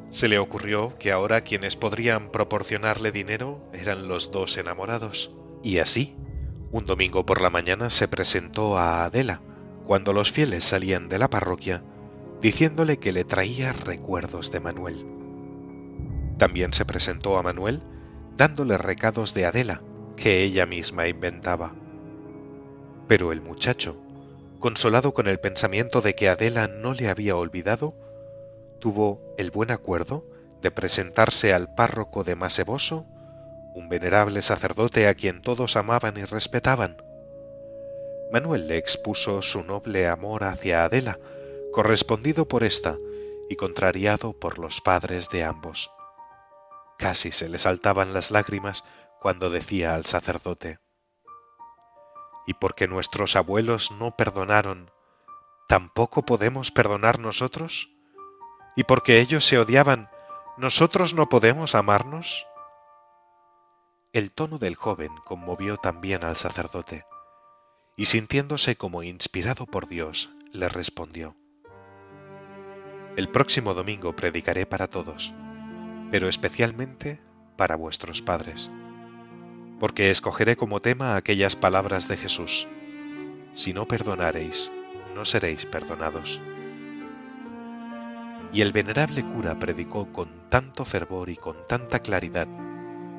Se 0.10 0.28
le 0.28 0.40
ocurrió 0.40 0.98
que 0.98 1.14
ahora 1.14 1.40
quienes 1.40 1.78
podrían 1.78 2.32
proporcionarle 2.32 3.14
dinero 3.14 3.66
eran 3.72 4.10
los 4.10 4.32
dos 4.32 4.58
enamorados, 4.58 5.34
y 5.64 5.78
así, 5.78 6.18
un 6.74 6.86
domingo 6.86 7.26
por 7.26 7.40
la 7.40 7.50
mañana 7.50 7.90
se 7.90 8.10
presentó 8.10 8.78
a 8.78 9.06
Adela, 9.06 9.40
cuando 9.86 10.14
los 10.14 10.32
fieles 10.32 10.64
salían 10.64 11.10
de 11.10 11.20
la 11.20 11.30
parroquia, 11.30 11.84
diciéndole 12.42 12.98
que 12.98 13.14
le 13.14 13.24
traía 13.24 13.74
recuerdos 13.74 14.52
de 14.52 14.60
Manuel. 14.60 15.06
También 16.38 16.74
se 16.74 16.86
presentó 16.86 17.38
a 17.38 17.44
Manuel 17.44 17.82
dándole 18.36 18.78
recados 18.78 19.34
de 19.34 19.46
Adela, 19.46 19.82
que 20.16 20.44
ella 20.44 20.66
misma 20.66 21.08
inventaba. 21.08 21.74
Pero 23.08 23.32
el 23.32 23.42
muchacho, 23.42 24.02
consolado 24.60 25.14
con 25.14 25.28
el 25.28 25.40
pensamiento 25.40 26.02
de 26.02 26.16
que 26.16 26.30
Adela 26.30 26.68
no 26.68 26.94
le 26.94 27.10
había 27.10 27.36
olvidado, 27.36 27.96
tuvo 28.80 29.22
el 29.38 29.52
buen 29.52 29.72
acuerdo 29.72 30.26
de 30.62 30.72
presentarse 30.72 31.54
al 31.54 31.74
párroco 31.76 32.24
de 32.24 32.36
Maseboso, 32.36 33.06
un 33.76 33.90
venerable 33.90 34.42
sacerdote 34.42 35.08
a 35.08 35.14
quien 35.14 35.42
todos 35.42 35.76
amaban 35.76 36.18
y 36.18 36.24
respetaban, 36.24 36.98
Manuel 38.34 38.68
le 38.68 38.80
expuso 38.80 39.44
su 39.44 39.64
noble 39.64 40.08
amor 40.08 40.44
hacia 40.44 40.86
Adela, 40.86 41.20
correspondido 41.72 42.48
por 42.48 42.64
ésta 42.64 42.98
y 43.48 43.56
contrariado 43.56 44.34
por 44.34 44.58
los 44.58 44.82
padres 44.82 45.30
de 45.30 45.44
ambos. 45.44 45.92
Casi 46.98 47.32
se 47.32 47.48
le 47.48 47.60
saltaban 47.60 48.12
las 48.12 48.32
lágrimas 48.32 48.86
cuando 49.20 49.52
decía 49.52 49.94
al 49.94 50.06
sacerdote, 50.06 50.80
¿Y 52.48 52.56
porque 52.56 52.88
nuestros 52.88 53.36
abuelos 53.36 53.92
no 53.92 54.18
perdonaron, 54.18 54.90
tampoco 55.68 56.26
podemos 56.26 56.72
perdonar 56.72 57.20
nosotros? 57.20 57.92
¿Y 58.76 58.86
porque 58.86 59.20
ellos 59.20 59.46
se 59.46 59.60
odiaban, 59.60 60.10
nosotros 60.58 61.14
no 61.14 61.30
podemos 61.30 61.76
amarnos? 61.76 62.48
El 64.12 64.32
tono 64.32 64.58
del 64.58 64.74
joven 64.74 65.12
conmovió 65.24 65.78
también 65.78 66.24
al 66.24 66.36
sacerdote 66.36 67.06
y 67.96 68.06
sintiéndose 68.06 68.76
como 68.76 69.04
inspirado 69.04 69.66
por 69.66 69.88
Dios, 69.88 70.32
le 70.52 70.70
respondió, 70.70 71.36
El 73.16 73.30
próximo 73.30 73.74
domingo 73.74 74.16
predicaré 74.16 74.66
para 74.66 74.88
todos, 74.88 75.34
pero 76.10 76.28
especialmente 76.28 77.20
para 77.56 77.76
vuestros 77.76 78.22
padres, 78.22 78.72
porque 79.80 80.10
escogeré 80.10 80.56
como 80.56 80.80
tema 80.80 81.16
aquellas 81.16 81.56
palabras 81.56 82.08
de 82.08 82.18
Jesús, 82.18 82.68
Si 83.54 83.74
no 83.74 83.88
perdonareis, 83.88 84.72
no 85.14 85.26
seréis 85.26 85.68
perdonados. 85.68 86.40
Y 88.52 88.62
el 88.62 88.72
venerable 88.72 89.24
cura 89.24 89.60
predicó 89.60 90.12
con 90.12 90.50
tanto 90.50 90.86
fervor 90.86 91.30
y 91.30 91.36
con 91.36 91.56
tanta 91.68 92.00
claridad 92.00 92.48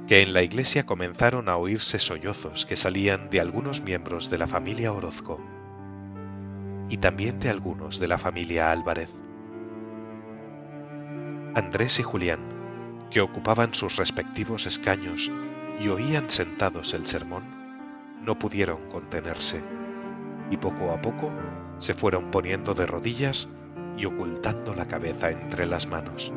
que 0.07 0.21
en 0.21 0.35
la 0.35 0.43
iglesia 0.43 0.85
comenzaron 0.85 1.49
a 1.49 1.57
oírse 1.57 1.99
sollozos 1.99 2.67
que 2.67 2.77
salían 2.77 3.31
de 3.31 3.41
algunos 3.41 3.83
miembros 3.83 4.31
de 4.31 4.39
la 4.39 4.47
familia 4.47 4.93
Orozco 4.93 5.41
y 6.91 6.99
también 6.99 7.41
de 7.41 7.49
algunos 7.49 7.99
de 8.01 8.09
la 8.09 8.19
familia 8.19 8.71
Álvarez. 8.71 9.11
Andrés 11.55 11.99
y 12.01 12.03
Julián, 12.03 12.41
que 13.11 13.23
ocupaban 13.23 13.73
sus 13.73 13.97
respectivos 13.97 14.67
escaños 14.67 15.31
y 15.81 15.89
oían 15.89 16.29
sentados 16.29 16.93
el 16.93 17.07
sermón, 17.07 17.45
no 18.23 18.39
pudieron 18.39 18.89
contenerse 18.91 19.63
y 20.51 20.59
poco 20.59 20.91
a 20.91 21.01
poco 21.01 21.33
se 21.79 21.95
fueron 21.95 22.31
poniendo 22.31 22.75
de 22.75 22.87
rodillas 22.87 23.49
y 23.97 24.05
ocultando 24.05 24.75
la 24.75 24.87
cabeza 24.87 25.31
entre 25.31 25.67
las 25.67 25.87
manos. 25.87 26.33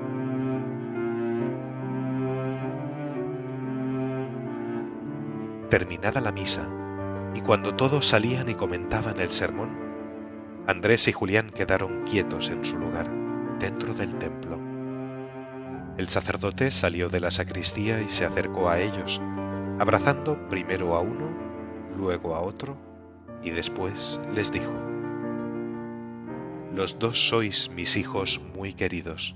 Terminada 5.70 6.22
la 6.22 6.32
misa, 6.32 6.66
y 7.36 7.42
cuando 7.42 7.76
todos 7.76 8.08
salían 8.08 8.48
y 8.48 8.54
comentaban 8.54 9.20
el 9.20 9.32
sermón, 9.32 9.78
Andrés 10.66 11.10
y 11.10 11.12
Julián 11.12 11.50
quedaron 11.50 12.06
quietos 12.06 12.50
en 12.50 12.64
su 12.64 12.78
lugar, 12.78 13.10
dentro 13.60 13.94
del 13.94 14.16
templo. 14.16 14.58
El 15.98 16.08
sacerdote 16.08 16.72
salió 16.72 17.10
de 17.10 17.20
la 17.20 17.32
sacristía 17.32 18.02
y 18.02 18.08
se 18.08 18.24
acercó 18.24 18.70
a 18.70 18.80
ellos, 18.80 19.22
abrazando 19.78 20.48
primero 20.48 20.96
a 20.96 21.02
uno, 21.02 21.32
luego 21.98 22.36
a 22.36 22.40
otro, 22.40 22.78
y 23.44 23.50
después 23.50 24.22
les 24.34 24.54
dijo, 24.54 24.72
Los 26.74 26.98
dos 26.98 27.28
sois 27.28 27.70
mis 27.72 27.98
hijos 27.98 28.40
muy 28.56 28.74
queridos. 28.74 29.36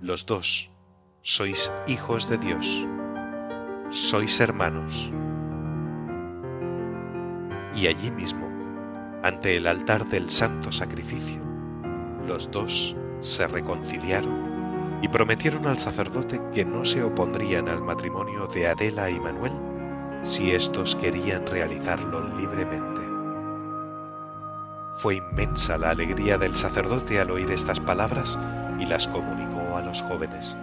Los 0.00 0.26
dos 0.26 0.70
sois 1.22 1.72
hijos 1.88 2.28
de 2.28 2.38
Dios 2.38 2.86
sois 3.90 4.40
hermanos. 4.40 5.12
Y 7.74 7.86
allí 7.86 8.10
mismo, 8.10 8.48
ante 9.22 9.56
el 9.56 9.66
altar 9.66 10.06
del 10.06 10.30
santo 10.30 10.72
sacrificio, 10.72 11.40
los 12.26 12.50
dos 12.50 12.96
se 13.20 13.46
reconciliaron 13.46 14.98
y 15.02 15.08
prometieron 15.08 15.66
al 15.66 15.78
sacerdote 15.78 16.40
que 16.52 16.64
no 16.64 16.84
se 16.84 17.02
opondrían 17.02 17.68
al 17.68 17.82
matrimonio 17.82 18.46
de 18.48 18.66
Adela 18.66 19.10
y 19.10 19.20
Manuel 19.20 19.52
si 20.22 20.50
éstos 20.50 20.96
querían 20.96 21.46
realizarlo 21.46 22.36
libremente. 22.36 23.02
Fue 24.96 25.16
inmensa 25.16 25.78
la 25.78 25.90
alegría 25.90 26.38
del 26.38 26.56
sacerdote 26.56 27.20
al 27.20 27.30
oír 27.30 27.50
estas 27.50 27.78
palabras 27.78 28.38
y 28.80 28.86
las 28.86 29.06
comunicó 29.06 29.76
a 29.76 29.82
los 29.82 30.02
jóvenes. 30.02 30.56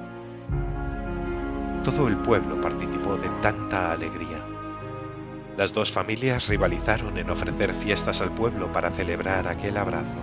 Todo 1.83 2.07
el 2.07 2.15
pueblo 2.17 2.61
participó 2.61 3.17
de 3.17 3.27
tanta 3.41 3.91
alegría. 3.91 4.41
Las 5.57 5.73
dos 5.73 5.91
familias 5.91 6.47
rivalizaron 6.47 7.17
en 7.17 7.29
ofrecer 7.29 7.73
fiestas 7.73 8.21
al 8.21 8.31
pueblo 8.31 8.71
para 8.71 8.89
celebrar 8.89 9.47
aquel 9.47 9.75
abrazo. 9.75 10.19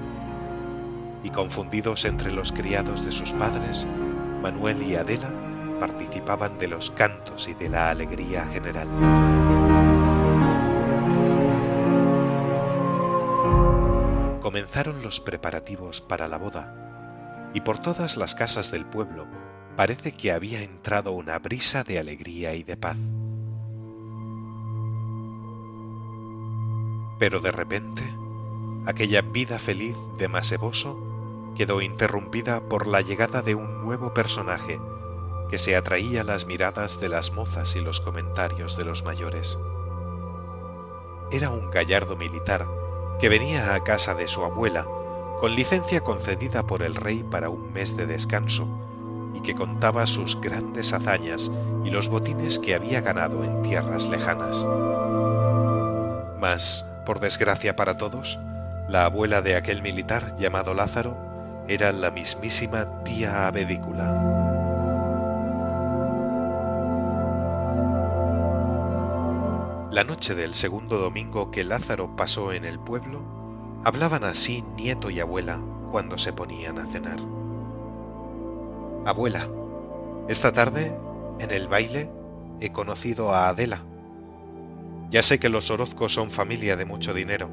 Y 1.23 1.29
confundidos 1.29 2.07
entre 2.07 2.33
los 2.33 2.53
criados 2.53 3.05
de 3.05 3.13
sus 3.13 3.33
padres, 3.33 3.87
Manuel 4.43 4.83
y 4.83 4.97
Adela 4.97 5.31
participaban 5.79 6.59
de 6.59 6.69
los 6.69 6.91
cantos 6.91 7.47
y 7.47 7.53
de 7.53 7.69
la 7.69 7.91
alegría 7.91 8.47
general. 8.47 8.89
Comenzaron 14.41 15.03
los 15.03 15.21
preparativos 15.21 16.01
para 16.01 16.27
la 16.27 16.39
boda, 16.39 16.75
y 17.53 17.61
por 17.61 17.79
todas 17.79 18.17
las 18.17 18.35
casas 18.35 18.71
del 18.71 18.87
pueblo 18.87 19.27
parece 19.81 20.13
que 20.13 20.31
había 20.31 20.63
entrado 20.63 21.13
una 21.13 21.39
brisa 21.39 21.85
de 21.85 21.99
alegría 21.99 22.53
y 22.53 22.63
de 22.63 22.77
paz. 22.77 22.99
Pero 27.19 27.41
de 27.41 27.51
repente, 27.51 28.03
aquella 28.85 29.23
vida 29.23 29.59
feliz 29.59 29.97
de 30.19 30.29
Maseboso 30.29 31.01
quedó 31.57 31.81
interrumpida 31.81 32.61
por 32.69 32.87
la 32.87 33.01
llegada 33.01 33.41
de 33.41 33.55
un 33.55 33.83
nuevo 33.83 34.13
personaje 34.13 34.79
que 35.49 35.57
se 35.57 35.75
atraía 35.77 36.25
las 36.25 36.45
miradas 36.45 37.01
de 37.01 37.09
las 37.09 37.33
mozas 37.33 37.75
y 37.75 37.81
los 37.81 38.03
comentarios 38.03 38.77
de 38.77 38.85
los 38.85 39.03
mayores. 39.03 39.59
Era 41.33 41.49
un 41.49 41.71
gallardo 41.71 42.19
militar 42.19 42.69
que 43.19 43.31
venía 43.31 43.75
a 43.75 43.83
casa 43.83 44.15
de 44.15 44.29
su 44.29 44.45
abuela 44.45 44.87
con 45.41 45.55
licencia 45.55 46.03
concedida 46.03 46.67
por 46.67 46.83
el 46.83 46.95
rey 46.95 47.25
para 47.31 47.49
un 47.49 47.73
mes 47.73 47.97
de 47.97 48.05
descanso 48.05 48.69
y 49.35 49.41
que 49.41 49.55
contaba 49.55 50.07
sus 50.07 50.41
grandes 50.41 50.93
hazañas 50.93 51.51
y 51.85 51.91
los 51.91 52.09
botines 52.09 52.59
que 52.59 52.75
había 52.75 53.01
ganado 53.01 53.45
en 53.45 53.63
tierras 53.63 54.09
lejanas. 54.09 54.67
Mas, 56.39 56.85
por 57.05 57.21
desgracia 57.21 57.77
para 57.77 57.97
todos, 57.97 58.39
la 58.89 59.05
abuela 59.05 59.43
de 59.43 59.57
aquel 59.57 59.83
militar 59.83 60.37
llamado 60.37 60.75
Lázaro 60.75 61.17
era 61.69 61.93
la 61.93 62.11
mismísima 62.11 63.05
tía 63.05 63.47
Abedícula. 63.47 64.31
La 69.93 70.05
noche 70.05 70.35
del 70.35 70.55
segundo 70.55 70.99
domingo 70.99 71.51
que 71.51 71.65
Lázaro 71.65 72.17
pasó 72.17 72.53
en 72.53 72.65
el 72.65 72.79
pueblo, 72.79 73.23
hablaban 73.85 74.25
así 74.25 74.65
nieto 74.77 75.11
y 75.11 75.21
abuela 75.21 75.61
cuando 75.91 76.17
se 76.17 76.33
ponían 76.33 76.79
a 76.79 76.87
cenar. 76.87 77.19
Abuela, 79.07 79.49
esta 80.29 80.53
tarde, 80.53 80.93
en 81.41 81.51
el 81.51 81.69
baile, 81.69 82.11
he 82.61 82.71
conocido 82.71 83.35
a 83.35 83.49
Adela. 83.49 83.83
Ya 85.09 85.23
sé 85.23 85.39
que 85.41 85.49
los 85.49 85.71
Orozcos 85.71 86.13
son 86.13 86.31
familia 86.31 86.77
de 86.77 86.85
mucho 86.85 87.15
dinero, 87.15 87.49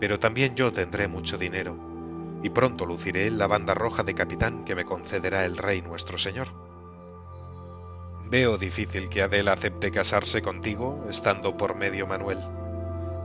pero 0.00 0.20
también 0.20 0.54
yo 0.54 0.70
tendré 0.70 1.08
mucho 1.08 1.38
dinero, 1.38 1.78
y 2.42 2.50
pronto 2.50 2.84
luciré 2.84 3.30
la 3.30 3.46
banda 3.46 3.72
roja 3.72 4.02
de 4.02 4.14
capitán 4.14 4.64
que 4.64 4.74
me 4.74 4.84
concederá 4.84 5.46
el 5.46 5.56
rey 5.56 5.80
nuestro 5.80 6.18
señor. 6.18 6.48
Veo 8.26 8.58
difícil 8.58 9.08
que 9.08 9.22
Adela 9.22 9.54
acepte 9.54 9.90
casarse 9.90 10.42
contigo 10.42 11.06
estando 11.08 11.56
por 11.56 11.74
medio 11.74 12.06
Manuel. 12.06 12.38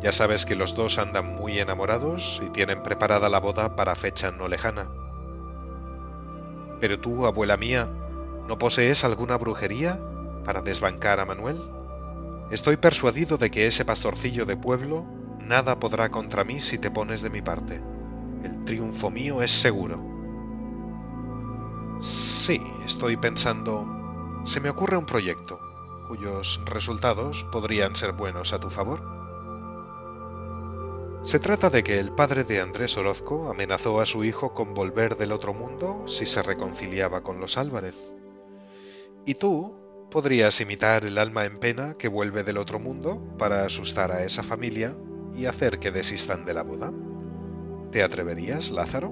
Ya 0.02 0.14
sabes 0.14 0.46
que 0.46 0.56
los 0.56 0.74
dos 0.74 0.98
andan 0.98 1.36
muy 1.36 1.60
enamorados 1.60 2.42
y 2.44 2.50
tienen 2.50 2.82
preparada 2.82 3.28
la 3.28 3.42
boda 3.42 3.76
para 3.76 3.94
fecha 3.96 4.32
no 4.32 4.48
lejana. 4.48 4.90
Pero 6.80 7.00
tú, 7.00 7.26
abuela 7.26 7.58
mía, 7.58 7.90
¿no 8.48 8.58
posees 8.58 9.04
alguna 9.04 9.38
brujería 9.38 10.00
para 10.44 10.62
desbancar 10.62 11.20
a 11.20 11.26
Manuel? 11.26 11.62
Estoy 12.52 12.78
persuadido 12.78 13.38
de 13.38 13.50
que 13.50 13.68
ese 13.68 13.86
pastorcillo 13.86 14.46
de 14.46 14.58
pueblo 14.58 15.06
nada 15.40 15.80
podrá 15.80 16.10
contra 16.10 16.44
mí 16.44 16.62
si 16.62 16.78
te 16.78 16.92
pones 16.92 17.22
de 17.22 17.30
mi 17.30 17.42
parte. 17.42 17.82
El 18.44 18.64
triunfo 18.66 19.10
mío 19.10 19.42
es 19.42 19.52
seguro. 19.52 20.04
Sí, 22.00 22.62
estoy 22.86 23.18
pensando... 23.18 23.88
Se 24.44 24.60
me 24.60 24.70
ocurre 24.70 24.96
un 24.96 25.08
proyecto, 25.08 25.60
cuyos 26.08 26.62
resultados 26.66 27.44
podrían 27.52 27.96
ser 27.96 28.12
buenos 28.12 28.54
a 28.54 28.60
tu 28.60 28.70
favor. 28.70 29.15
Se 31.26 31.40
trata 31.40 31.72
de 31.72 31.84
que 31.84 31.98
el 31.98 32.12
padre 32.12 32.44
de 32.44 32.62
Andrés 32.62 33.00
Orozco 33.00 33.50
amenazó 33.50 34.00
a 34.00 34.06
su 34.06 34.24
hijo 34.24 34.54
con 34.54 34.76
volver 34.76 35.18
del 35.18 35.32
otro 35.32 35.56
mundo 35.56 36.04
si 36.06 36.28
se 36.28 36.44
reconciliaba 36.44 37.22
con 37.22 37.40
los 37.40 37.58
Álvarez. 37.58 38.14
Y 39.26 39.34
tú 39.34 39.74
podrías 40.12 40.62
imitar 40.62 41.04
el 41.04 41.18
alma 41.18 41.46
en 41.46 41.58
pena 41.58 41.96
que 41.96 42.10
vuelve 42.10 42.44
del 42.44 42.60
otro 42.60 42.78
mundo 42.78 43.36
para 43.40 43.66
asustar 43.66 44.12
a 44.12 44.24
esa 44.24 44.44
familia 44.44 44.96
y 45.34 45.48
hacer 45.48 45.80
que 45.80 45.90
desistan 45.90 46.46
de 46.46 46.54
la 46.54 46.62
boda. 46.62 46.94
¿Te 47.92 48.04
atreverías, 48.04 48.70
Lázaro? 48.70 49.12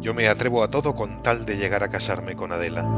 Yo 0.00 0.14
me 0.14 0.28
atrevo 0.28 0.62
a 0.62 0.68
todo 0.68 0.94
con 0.94 1.20
tal 1.24 1.44
de 1.46 1.56
llegar 1.56 1.82
a 1.82 1.90
casarme 1.90 2.36
con 2.36 2.52
Adela. 2.52 2.88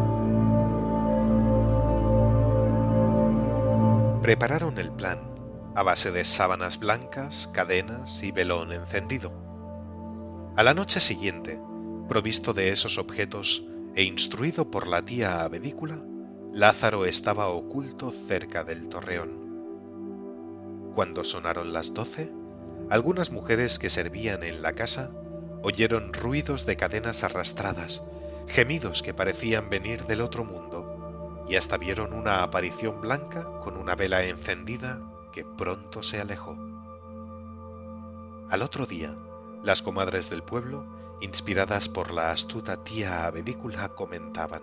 Prepararon 4.20 4.76
el 4.76 4.92
plan 4.92 5.31
a 5.74 5.82
base 5.82 6.10
de 6.10 6.24
sábanas 6.24 6.78
blancas, 6.78 7.48
cadenas 7.52 8.22
y 8.22 8.30
velón 8.30 8.72
encendido. 8.72 9.32
A 10.54 10.62
la 10.62 10.74
noche 10.74 11.00
siguiente, 11.00 11.58
provisto 12.08 12.52
de 12.52 12.70
esos 12.70 12.98
objetos 12.98 13.64
e 13.94 14.02
instruido 14.02 14.70
por 14.70 14.86
la 14.86 15.02
tía 15.02 15.42
Abedícula, 15.42 16.02
Lázaro 16.52 17.06
estaba 17.06 17.48
oculto 17.48 18.10
cerca 18.10 18.64
del 18.64 18.90
torreón. 18.90 19.40
Cuando 20.94 21.24
sonaron 21.24 21.72
las 21.72 21.94
doce, 21.94 22.30
algunas 22.90 23.30
mujeres 23.30 23.78
que 23.78 23.88
servían 23.88 24.42
en 24.42 24.60
la 24.60 24.72
casa 24.72 25.10
oyeron 25.62 26.12
ruidos 26.12 26.66
de 26.66 26.76
cadenas 26.76 27.24
arrastradas, 27.24 28.02
gemidos 28.46 29.02
que 29.02 29.14
parecían 29.14 29.70
venir 29.70 30.04
del 30.04 30.20
otro 30.20 30.44
mundo, 30.44 31.46
y 31.48 31.56
hasta 31.56 31.78
vieron 31.78 32.12
una 32.12 32.42
aparición 32.42 33.00
blanca 33.00 33.44
con 33.60 33.78
una 33.78 33.94
vela 33.94 34.24
encendida 34.24 35.00
que 35.32 35.44
pronto 35.44 36.02
se 36.02 36.20
alejó. 36.20 36.56
Al 38.50 38.62
otro 38.62 38.86
día, 38.86 39.16
las 39.64 39.82
comadres 39.82 40.30
del 40.30 40.42
pueblo, 40.42 40.84
inspiradas 41.20 41.88
por 41.88 42.12
la 42.12 42.30
astuta 42.30 42.84
tía 42.84 43.26
Abedícula, 43.26 43.88
comentaban. 43.88 44.62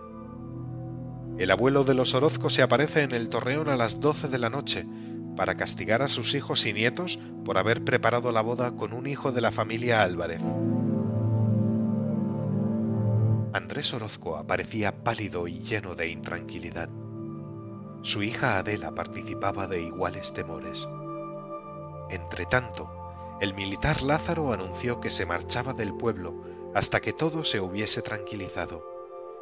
El 1.38 1.50
abuelo 1.50 1.84
de 1.84 1.94
los 1.94 2.14
Orozco 2.14 2.50
se 2.50 2.62
aparece 2.62 3.02
en 3.02 3.12
el 3.12 3.28
torreón 3.28 3.68
a 3.68 3.76
las 3.76 4.00
doce 4.00 4.28
de 4.28 4.38
la 4.38 4.50
noche 4.50 4.86
para 5.36 5.56
castigar 5.56 6.02
a 6.02 6.08
sus 6.08 6.34
hijos 6.34 6.66
y 6.66 6.72
nietos 6.72 7.18
por 7.44 7.56
haber 7.56 7.82
preparado 7.82 8.30
la 8.30 8.42
boda 8.42 8.72
con 8.72 8.92
un 8.92 9.06
hijo 9.06 9.32
de 9.32 9.40
la 9.40 9.50
familia 9.50 10.02
Álvarez. 10.02 10.42
Andrés 13.52 13.92
Orozco 13.94 14.36
aparecía 14.36 15.02
pálido 15.02 15.48
y 15.48 15.60
lleno 15.60 15.94
de 15.94 16.08
intranquilidad. 16.10 16.90
Su 18.02 18.22
hija 18.22 18.58
Adela 18.58 18.94
participaba 18.94 19.66
de 19.66 19.82
iguales 19.82 20.32
temores. 20.32 20.88
Entretanto, 22.08 22.90
el 23.42 23.52
militar 23.52 24.00
Lázaro 24.00 24.54
anunció 24.54 25.00
que 25.00 25.10
se 25.10 25.26
marchaba 25.26 25.74
del 25.74 25.94
pueblo 25.94 26.34
hasta 26.74 27.00
que 27.00 27.12
todo 27.12 27.44
se 27.44 27.60
hubiese 27.60 28.00
tranquilizado, 28.00 28.86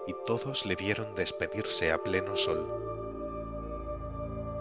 y 0.08 0.14
todos 0.26 0.66
le 0.66 0.74
vieron 0.74 1.14
despedirse 1.14 1.92
a 1.92 2.02
pleno 2.02 2.36
sol. 2.36 2.66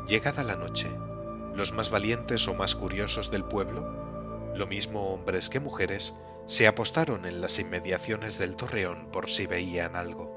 Llegada 0.08 0.44
la 0.44 0.56
noche, 0.56 0.90
los 1.56 1.74
más 1.74 1.90
valientes 1.90 2.48
o 2.48 2.54
más 2.54 2.76
curiosos 2.76 3.32
del 3.32 3.46
pueblo, 3.46 4.54
lo 4.54 4.68
mismo 4.68 5.14
hombres 5.14 5.50
que 5.50 5.60
mujeres, 5.60 6.14
se 6.46 6.68
apostaron 6.68 7.26
en 7.26 7.42
las 7.42 7.58
inmediaciones 7.58 8.38
del 8.38 8.56
torreón 8.56 9.10
por 9.12 9.28
si 9.30 9.48
veían 9.48 9.96
algo 9.96 10.37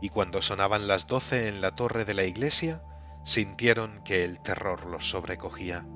y 0.00 0.10
cuando 0.10 0.42
sonaban 0.42 0.88
las 0.88 1.06
doce 1.06 1.48
en 1.48 1.60
la 1.60 1.74
torre 1.74 2.04
de 2.04 2.14
la 2.14 2.24
iglesia, 2.24 2.82
sintieron 3.24 4.02
que 4.04 4.24
el 4.24 4.40
terror 4.40 4.86
los 4.86 5.08
sobrecogía. 5.08 5.86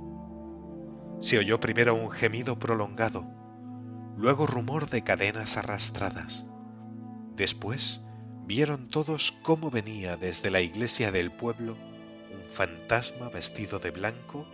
Se 1.20 1.38
oyó 1.38 1.60
primero 1.60 1.94
un 1.94 2.10
gemido 2.10 2.58
prolongado, 2.58 3.24
luego 4.16 4.46
rumor 4.46 4.88
de 4.88 5.04
cadenas 5.04 5.56
arrastradas. 5.56 6.44
Después 7.36 8.02
vieron 8.46 8.88
todos 8.88 9.32
cómo 9.42 9.70
venía 9.70 10.16
desde 10.16 10.50
la 10.50 10.60
iglesia 10.60 11.12
del 11.12 11.30
pueblo 11.30 11.74
un 11.74 12.50
fantasma 12.50 13.28
vestido 13.28 13.78
de 13.78 13.90
blanco 13.90 14.46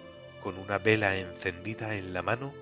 con 0.43 0.59
una 0.59 0.79
vela 0.79 1.17
encendida 1.17 1.95
en 1.95 2.13
la 2.13 2.23
mano 2.23 2.53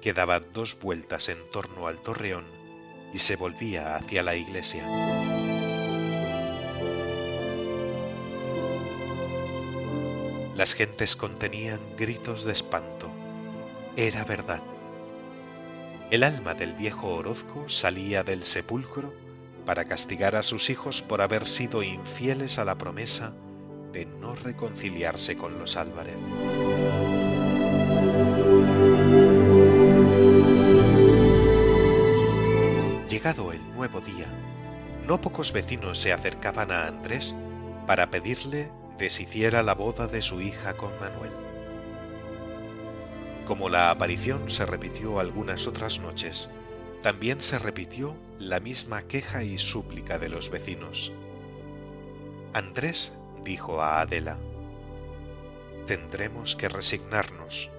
que 0.00 0.12
daba 0.12 0.40
dos 0.40 0.78
vueltas 0.80 1.28
en 1.28 1.38
torno 1.50 1.86
al 1.86 2.00
torreón 2.00 2.44
y 3.12 3.18
se 3.18 3.36
volvía 3.36 3.96
hacia 3.96 4.22
la 4.22 4.36
iglesia. 4.36 4.86
Las 10.60 10.74
gentes 10.74 11.16
contenían 11.16 11.80
gritos 11.96 12.44
de 12.44 12.52
espanto. 12.52 13.10
Era 13.96 14.26
verdad. 14.26 14.62
El 16.10 16.22
alma 16.22 16.52
del 16.52 16.74
viejo 16.74 17.14
Orozco 17.14 17.66
salía 17.70 18.24
del 18.24 18.44
sepulcro 18.44 19.14
para 19.64 19.86
castigar 19.86 20.36
a 20.36 20.42
sus 20.42 20.68
hijos 20.68 21.00
por 21.00 21.22
haber 21.22 21.46
sido 21.46 21.82
infieles 21.82 22.58
a 22.58 22.66
la 22.66 22.76
promesa 22.76 23.32
de 23.94 24.04
no 24.04 24.34
reconciliarse 24.34 25.34
con 25.34 25.58
los 25.58 25.78
Álvarez. 25.78 26.18
Llegado 33.08 33.52
el 33.52 33.74
nuevo 33.76 34.02
día, 34.02 34.26
no 35.06 35.22
pocos 35.22 35.52
vecinos 35.52 35.98
se 35.98 36.12
acercaban 36.12 36.70
a 36.70 36.86
Andrés 36.86 37.34
para 37.86 38.10
pedirle 38.10 38.70
deshiciera 39.00 39.62
la 39.62 39.74
boda 39.74 40.06
de 40.06 40.20
su 40.20 40.42
hija 40.42 40.76
con 40.76 40.92
Manuel. 41.00 41.32
Como 43.46 43.70
la 43.70 43.90
aparición 43.90 44.50
se 44.50 44.66
repitió 44.66 45.18
algunas 45.18 45.66
otras 45.66 46.00
noches, 46.00 46.50
también 47.02 47.40
se 47.40 47.58
repitió 47.58 48.14
la 48.38 48.60
misma 48.60 49.02
queja 49.04 49.42
y 49.42 49.56
súplica 49.56 50.18
de 50.18 50.28
los 50.28 50.50
vecinos. 50.50 51.12
Andrés 52.52 53.14
dijo 53.42 53.80
a 53.80 54.02
Adela, 54.02 54.36
tendremos 55.86 56.54
que 56.54 56.68
resignarnos. 56.68 57.70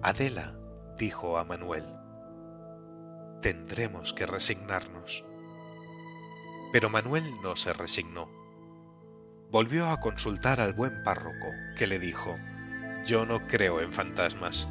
Adela 0.00 0.54
dijo 0.96 1.36
a 1.36 1.44
Manuel, 1.44 1.84
tendremos 3.42 4.14
que 4.14 4.24
resignarnos. 4.24 5.22
Pero 6.72 6.88
Manuel 6.88 7.24
no 7.42 7.56
se 7.56 7.74
resignó. 7.74 8.39
Volvió 9.50 9.90
a 9.90 9.98
consultar 9.98 10.60
al 10.60 10.74
buen 10.74 11.02
párroco, 11.02 11.52
que 11.76 11.88
le 11.88 11.98
dijo, 11.98 12.38
yo 13.04 13.26
no 13.26 13.48
creo 13.48 13.80
en 13.80 13.92
fantasmas. 13.92 14.68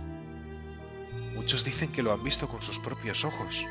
Muchos 1.36 1.66
dicen 1.66 1.92
que 1.92 2.02
lo 2.02 2.14
han 2.14 2.24
visto 2.24 2.48
con 2.48 2.62
sus 2.62 2.80
propios 2.80 3.26
ojos. 3.26 3.66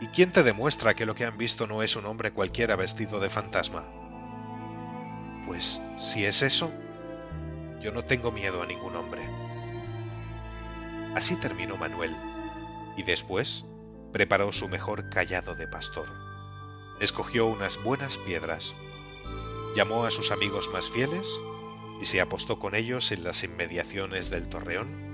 ¿Y 0.00 0.08
quién 0.08 0.32
te 0.32 0.42
demuestra 0.42 0.94
que 0.94 1.06
lo 1.06 1.14
que 1.14 1.24
han 1.24 1.38
visto 1.38 1.68
no 1.68 1.84
es 1.84 1.94
un 1.94 2.06
hombre 2.06 2.32
cualquiera 2.32 2.74
vestido 2.74 3.20
de 3.20 3.30
fantasma? 3.30 3.84
Pues 5.46 5.80
si 5.96 6.24
es 6.24 6.42
eso, 6.42 6.72
yo 7.80 7.92
no 7.92 8.04
tengo 8.04 8.32
miedo 8.32 8.60
a 8.62 8.66
ningún 8.66 8.96
hombre. 8.96 9.22
Así 11.14 11.36
terminó 11.36 11.76
Manuel, 11.76 12.16
y 12.96 13.04
después 13.04 13.64
preparó 14.12 14.50
su 14.50 14.68
mejor 14.68 15.08
callado 15.08 15.54
de 15.54 15.68
pastor. 15.68 16.08
Escogió 17.00 17.46
unas 17.46 17.80
buenas 17.84 18.18
piedras, 18.18 18.74
llamó 19.74 20.04
a 20.04 20.10
sus 20.10 20.30
amigos 20.30 20.70
más 20.72 20.90
fieles 20.90 21.40
y 22.00 22.04
se 22.04 22.20
apostó 22.20 22.58
con 22.58 22.74
ellos 22.74 23.12
en 23.12 23.24
las 23.24 23.44
inmediaciones 23.44 24.30
del 24.30 24.48
torreón 24.48 25.08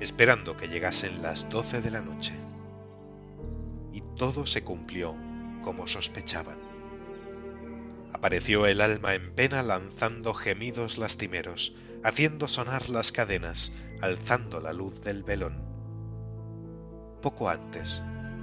esperando 0.00 0.56
que 0.56 0.68
llegasen 0.68 1.22
las 1.22 1.48
doce 1.50 1.82
de 1.82 1.90
la 1.90 2.00
noche. 2.00 2.32
Y 3.92 4.00
todo 4.16 4.46
se 4.46 4.64
cumplió 4.64 5.14
como 5.62 5.86
sospechaban. 5.86 6.58
Apareció 8.12 8.66
el 8.66 8.80
alma 8.80 9.14
en 9.14 9.34
pena 9.34 9.62
lanzando 9.62 10.34
gemidos 10.34 10.98
lastimeros, 10.98 11.76
haciendo 12.02 12.48
sonar 12.48 12.88
las 12.88 13.12
cadenas, 13.12 13.72
alzando 14.00 14.60
la 14.60 14.72
luz 14.72 15.02
del 15.02 15.22
velón. 15.22 15.62
Poco 17.20 17.50
antes, 17.50 18.02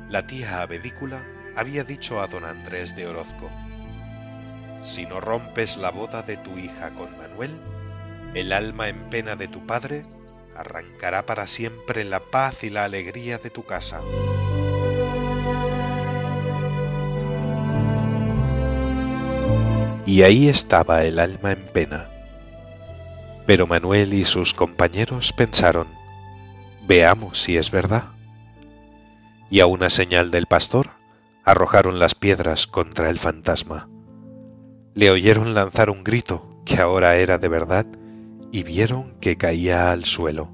la 0.09 0.27
tía 0.27 0.61
Abedícula 0.61 1.25
había 1.55 1.83
dicho 1.83 2.21
a 2.21 2.27
don 2.27 2.45
Andrés 2.45 2.95
de 2.95 3.07
Orozco, 3.07 3.49
Si 4.79 5.05
no 5.05 5.19
rompes 5.19 5.77
la 5.77 5.91
boda 5.91 6.21
de 6.21 6.37
tu 6.37 6.57
hija 6.57 6.91
con 6.91 7.17
Manuel, 7.17 7.51
el 8.33 8.51
alma 8.51 8.89
en 8.89 9.09
pena 9.09 9.35
de 9.35 9.47
tu 9.47 9.65
padre 9.65 10.05
arrancará 10.55 11.25
para 11.25 11.47
siempre 11.47 12.03
la 12.03 12.19
paz 12.19 12.63
y 12.63 12.69
la 12.69 12.83
alegría 12.83 13.37
de 13.37 13.49
tu 13.49 13.63
casa. 13.63 14.01
Y 20.05 20.23
ahí 20.23 20.47
estaba 20.47 21.03
el 21.03 21.19
alma 21.19 21.51
en 21.51 21.67
pena. 21.67 22.09
Pero 23.45 23.67
Manuel 23.67 24.13
y 24.13 24.23
sus 24.23 24.53
compañeros 24.53 25.33
pensaron, 25.33 25.87
veamos 26.87 27.41
si 27.41 27.57
es 27.57 27.71
verdad. 27.71 28.05
Y 29.49 29.59
a 29.59 29.65
una 29.65 29.89
señal 29.89 30.31
del 30.31 30.45
pastor, 30.45 30.91
arrojaron 31.43 31.99
las 31.99 32.15
piedras 32.15 32.67
contra 32.67 33.09
el 33.09 33.19
fantasma. 33.19 33.87
Le 34.97 35.11
oyeron 35.11 35.53
lanzar 35.53 35.91
un 35.91 36.03
grito, 36.03 36.59
que 36.65 36.81
ahora 36.81 37.17
era 37.17 37.37
de 37.37 37.47
verdad, 37.47 37.85
y 38.51 38.63
vieron 38.63 39.13
que 39.21 39.37
caía 39.37 39.91
al 39.91 40.05
suelo. 40.05 40.51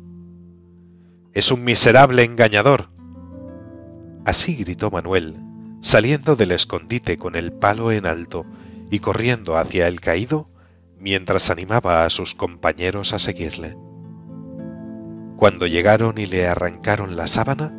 Es 1.32 1.50
un 1.50 1.64
miserable 1.64 2.26
engañador. 2.26 2.90
Así 4.26 4.56
gritó 4.56 4.92
Manuel, 4.92 5.38
saliendo 5.80 6.36
del 6.36 6.52
escondite 6.52 7.18
con 7.18 7.36
el 7.38 7.54
palo 7.54 7.94
en 7.94 8.06
alto 8.06 8.46
y 8.92 9.00
corriendo 9.00 9.56
hacia 9.56 9.88
el 9.88 10.02
caído 10.02 10.50
mientras 11.00 11.50
animaba 11.50 12.04
a 12.04 12.10
sus 12.10 12.36
compañeros 12.36 13.14
a 13.14 13.20
seguirle. 13.20 13.78
Cuando 15.38 15.68
llegaron 15.68 16.18
y 16.18 16.26
le 16.26 16.50
arrancaron 16.50 17.16
la 17.16 17.28
sábana, 17.28 17.74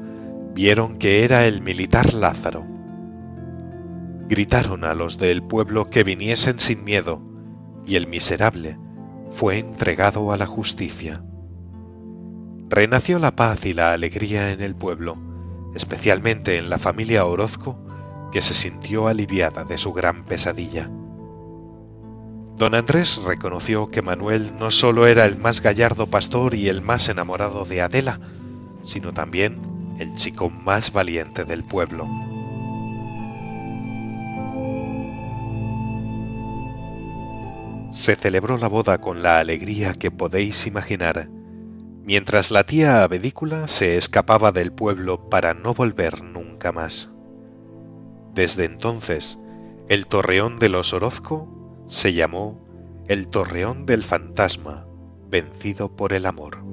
vieron 0.55 0.97
que 0.97 1.25
era 1.25 1.45
el 1.45 1.61
militar 1.61 2.15
Lázaro. 2.15 2.74
Gritaron 4.29 4.85
a 4.85 4.95
los 4.95 5.19
del 5.19 5.43
pueblo 5.43 5.91
que 5.91 6.03
viniesen 6.03 6.59
sin 6.59 6.83
miedo, 6.85 7.21
y 7.87 7.97
el 7.97 8.07
miserable, 8.07 8.79
fue 9.31 9.59
entregado 9.59 10.33
a 10.33 10.37
la 10.39 10.47
justicia. 10.47 11.23
Renació 12.69 13.19
la 13.19 13.37
paz 13.37 13.67
y 13.67 13.75
la 13.75 13.93
alegría 13.93 14.53
en 14.53 14.63
el 14.63 14.75
pueblo, 14.75 15.19
especialmente 15.75 16.57
en 16.57 16.71
la 16.71 16.79
familia 16.79 17.27
Orozco, 17.27 17.79
que 18.33 18.41
se 18.41 18.55
sintió 18.55 19.09
aliviada 19.09 19.65
de 19.65 19.77
su 19.77 19.93
gran 19.93 20.25
pesadilla. 20.25 20.91
Don 22.57 22.75
Andrés 22.75 23.21
reconoció 23.25 23.91
que 23.91 24.01
Manuel 24.01 24.55
no 24.59 24.71
solo 24.71 25.07
era 25.07 25.27
el 25.27 25.37
más 25.37 25.61
gallardo 25.61 26.07
pastor 26.07 26.55
y 26.55 26.69
el 26.69 26.81
más 26.81 27.09
enamorado 27.09 27.65
de 27.65 27.83
Adela, 27.83 28.21
sino 28.83 29.13
también 29.13 29.61
el 29.99 30.15
chico 30.15 30.49
más 30.51 30.93
valiente 30.93 31.45
del 31.45 31.65
pueblo. 31.65 32.09
Se 37.95 38.17
celebró 38.17 38.59
la 38.59 38.67
boda 38.67 38.99
con 38.99 39.23
la 39.23 39.39
alegría 39.39 39.95
que 39.95 40.11
podéis 40.11 40.67
imaginar, 40.67 41.29
mientras 42.03 42.51
la 42.51 42.65
tía 42.65 43.05
Abedícula 43.05 43.69
se 43.69 43.97
escapaba 43.97 44.51
del 44.51 44.73
pueblo 44.73 45.31
para 45.31 45.55
no 45.55 45.75
volver 45.75 46.25
nunca 46.25 46.73
más. 46.73 47.13
Desde 48.35 48.65
entonces, 48.65 49.39
el 49.89 50.09
torreón 50.09 50.59
de 50.59 50.71
los 50.71 50.93
Orozco 50.93 51.87
se 51.87 52.13
llamó 52.15 52.61
el 53.07 53.29
Torreón 53.29 53.87
del 53.87 54.03
Fantasma, 54.03 54.89
vencido 55.29 55.95
por 55.95 56.15
el 56.15 56.27
amor. 56.27 56.65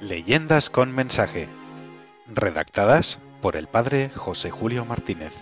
Leyendas 0.00 0.68
con 0.68 0.92
mensaje. 0.92 1.48
Redactadas 2.26 3.20
por 3.42 3.56
el 3.56 3.66
padre 3.66 4.10
José 4.14 4.50
Julio 4.50 4.86
Martínez. 4.86 5.32